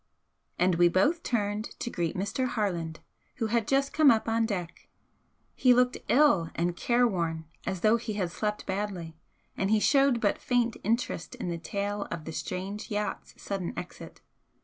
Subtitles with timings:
[0.57, 2.47] And we both turned to greet Mr.
[2.47, 3.01] Harland,
[3.35, 4.87] who had just come up on deck.
[5.53, 9.15] He looked ill and careworn, as though he had slept badly,
[9.55, 14.21] and he showed but faint interest in the tale of the strange yacht's sudden exit.